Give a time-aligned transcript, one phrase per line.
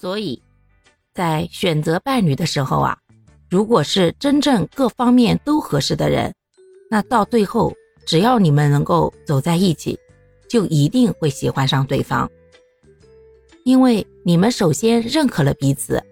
[0.00, 0.42] 所以，
[1.12, 2.96] 在选择伴侣的时候啊，
[3.50, 6.32] 如果是真正各方面都合适的人，
[6.90, 7.74] 那到最后，
[8.06, 9.98] 只要你们能够走在一起，
[10.48, 12.30] 就一定会喜欢上对方。
[13.62, 16.02] 因为你们首先认可了彼此，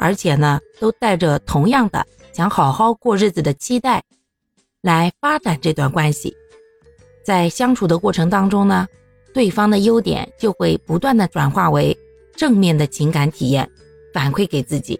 [0.00, 4.02] 而且呢，都带着同样的想好好过日子的期待，
[4.82, 6.34] 来发展这段关系。
[7.24, 8.88] 在相处的过程当中呢，
[9.32, 11.96] 对方的优点就会不断的转化为。
[12.38, 13.68] 正面的情感体验
[14.14, 14.98] 反馈给自己，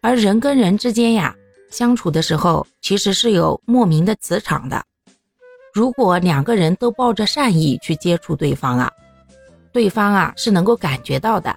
[0.00, 1.32] 而人跟人之间呀，
[1.70, 4.84] 相处的时候其实是有莫名的磁场的。
[5.72, 8.90] 如果两个人都抱着善意去接触对方啊，
[9.72, 11.56] 对方啊是能够感觉到的。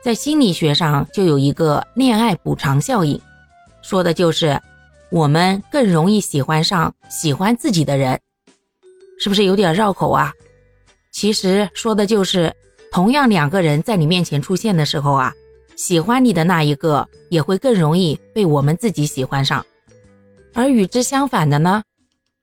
[0.00, 3.20] 在心理学上就有一个恋爱补偿效应，
[3.82, 4.62] 说的就是
[5.10, 8.20] 我们更容易喜欢上喜欢自己的人，
[9.18, 10.32] 是不是有点绕口啊？
[11.10, 12.54] 其实说的就是。
[12.90, 15.32] 同样，两个人在你面前出现的时候啊，
[15.76, 19.64] 喜欢你的那一个也会更容易被我们自己喜欢上，
[20.54, 21.82] 而与之相反的呢，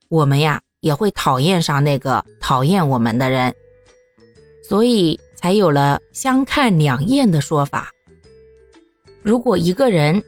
[0.08, 3.54] 我们呀也会讨厌上那个讨厌我们的人，
[4.66, 7.90] 所以才有了相看两厌的说法。
[9.22, 10.22] 如果一个人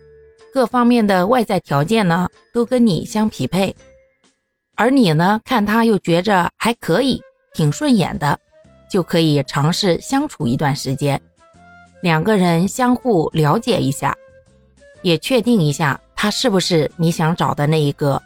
[0.53, 3.75] 各方面的外在条件呢都跟你相匹配，
[4.75, 7.23] 而你呢看他又觉着还可以，
[7.55, 8.39] 挺顺眼的。
[8.91, 11.21] 就可以尝试相处一段时间，
[12.01, 14.17] 两个人相互了解一下，
[15.03, 18.23] 也确定一下他是不是你想找的那一个，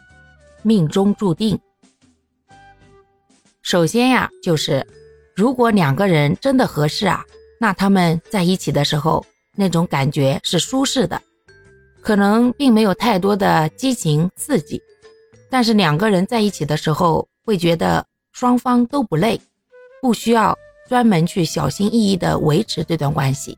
[0.61, 1.59] 命中注定。
[3.61, 4.85] 首先呀，就是
[5.35, 7.23] 如果两个人真的合适啊，
[7.59, 9.25] 那他们在一起的时候
[9.55, 11.21] 那种感觉是舒适的，
[12.01, 14.81] 可能并没有太多的激情刺激，
[15.49, 19.39] 但是两个人在一起的时候会觉得双方都不累。
[20.03, 20.59] 不需要
[20.89, 23.57] 专门去小心翼翼地维持这段关系，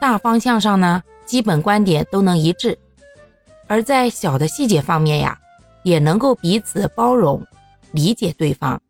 [0.00, 2.78] 大方向上呢，基本观点都能一致，
[3.66, 5.38] 而在小的细节方面呀，
[5.82, 7.46] 也能够彼此包容、
[7.90, 8.80] 理解对方。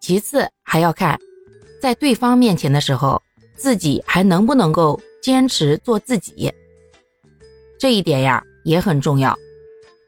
[0.00, 1.18] 其次还要看，
[1.80, 3.22] 在对方面前的时候，
[3.56, 6.52] 自己还能不能够坚持做自己，
[7.78, 9.34] 这一点呀也很重要。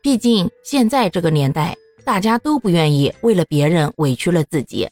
[0.02, 1.74] 毕竟现在这个年代，
[2.04, 4.86] 大家都不愿意为了别人委屈了自己。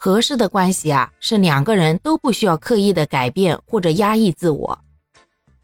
[0.00, 4.78] 合适的关系啊，是两个人都不需要刻意的改变或者压抑自我。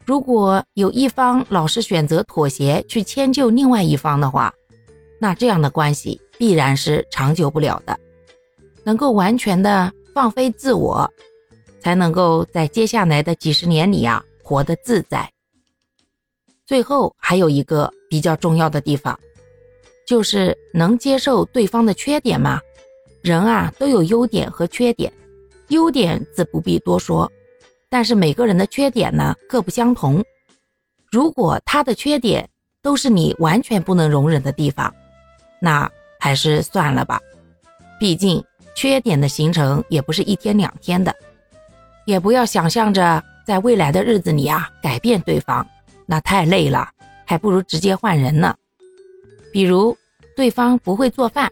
[0.03, 4.53] 如果有一方老是选择妥协去迁就另外一方的话，
[5.21, 7.97] 那这样的关系必然是长久不了的。
[8.83, 11.09] 能够完全的放飞自我，
[11.79, 15.31] 才能够在接下来的几十年里啊活得自在。
[16.65, 19.17] 最后还有一个比较重要的地方，
[20.05, 22.59] 就是能接受对方的缺点吗？
[23.25, 25.11] 人啊都有优点和缺点，
[25.69, 27.29] 优点自不必多说，
[27.89, 30.23] 但是每个人的缺点呢各不相同。
[31.11, 32.47] 如果他的缺点
[32.83, 34.93] 都是你完全不能容忍的地方，
[35.59, 37.19] 那还是算了吧。
[37.99, 38.43] 毕竟
[38.75, 41.11] 缺点的形成也不是一天两天的，
[42.05, 45.65] 也不要想象着在未来的日子里啊改变对方，
[46.05, 46.87] 那太累了，
[47.25, 48.55] 还不如直接换人呢。
[49.51, 49.97] 比如
[50.35, 51.49] 对方不会做饭，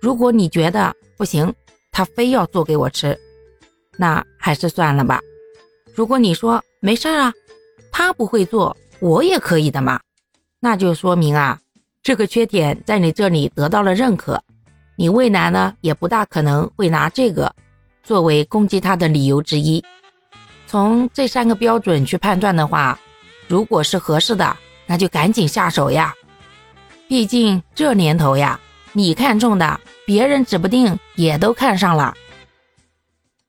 [0.00, 0.94] 如果你觉得。
[1.16, 1.52] 不行，
[1.92, 3.14] 他非要做给我吃，
[3.98, 5.20] 那还是算了吧。
[5.94, 7.30] 如果你说没事啊，
[7.92, 10.00] 他不会做，我也可以的嘛，
[10.60, 11.60] 那就说明啊，
[12.02, 14.42] 这个缺点在你这里得到了认可，
[14.96, 17.54] 你未来呢也不大可能会拿这个
[18.02, 19.84] 作为攻击他的理由之一。
[20.66, 22.98] 从这三个标准去判断的话，
[23.46, 24.56] 如果是合适的，
[24.86, 26.14] 那就赶紧下手呀。
[27.06, 28.58] 毕竟这年头呀，
[28.92, 29.80] 你看中的。
[30.06, 32.16] 别人指不定也都看上了。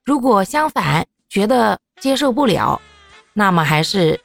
[0.03, 2.79] 如果相反觉得接受不了，
[3.33, 4.21] 那么还是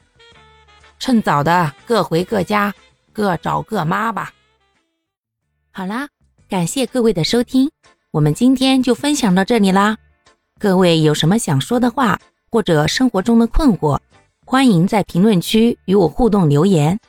[0.99, 2.71] 趁早的各回各家，
[3.11, 4.31] 各找各妈吧。
[5.71, 6.07] 好啦，
[6.47, 7.71] 感谢各位的收听，
[8.11, 9.97] 我们今天就分享到这里啦。
[10.59, 12.19] 各位有什么想说的话，
[12.51, 13.99] 或者生活中的困惑，
[14.45, 16.99] 欢迎在评论区与我互动留言，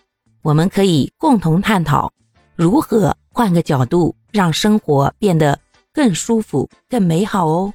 [0.40, 2.10] 我们可以共同探讨
[2.56, 4.18] 如何换个角度。
[4.32, 5.58] 让生活变得
[5.92, 7.72] 更舒服、更美好哦。